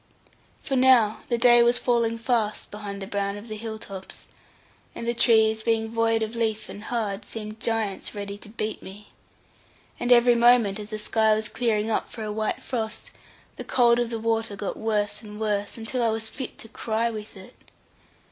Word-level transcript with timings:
For 0.63 0.75
now 0.75 1.19
the 1.29 1.37
day 1.37 1.61
was 1.61 1.77
falling 1.77 2.17
fast 2.17 2.71
behind 2.71 3.03
the 3.03 3.05
brown 3.05 3.37
of 3.37 3.47
the 3.47 3.55
hill 3.55 3.77
tops, 3.77 4.27
and 4.95 5.07
the 5.07 5.13
trees, 5.13 5.61
being 5.61 5.91
void 5.91 6.23
of 6.23 6.35
leaf 6.35 6.69
and 6.69 6.85
hard, 6.85 7.23
seemed 7.23 7.59
giants 7.59 8.15
ready 8.15 8.35
to 8.39 8.49
beat 8.49 8.81
me. 8.81 9.09
And 9.99 10.11
every 10.11 10.33
moment 10.33 10.79
as 10.79 10.89
the 10.89 10.97
sky 10.97 11.35
was 11.35 11.47
clearing 11.49 11.91
up 11.91 12.09
for 12.11 12.23
a 12.23 12.31
white 12.31 12.63
frost, 12.63 13.11
the 13.57 13.63
cold 13.63 13.99
of 13.99 14.09
the 14.09 14.17
water 14.19 14.55
got 14.55 14.75
worse 14.75 15.21
and 15.21 15.39
worse, 15.39 15.77
until 15.77 16.01
I 16.01 16.09
was 16.09 16.29
fit 16.29 16.57
to 16.57 16.67
cry 16.67 17.11
with 17.11 17.37
it. 17.37 17.53